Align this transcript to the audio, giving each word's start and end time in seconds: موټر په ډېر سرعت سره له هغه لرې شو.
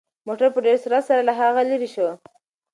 موټر 0.27 0.49
په 0.53 0.59
ډېر 0.65 0.77
سرعت 0.83 1.03
سره 1.09 1.21
له 1.27 1.33
هغه 1.39 1.61
لرې 1.69 1.89
شو. 1.95 2.09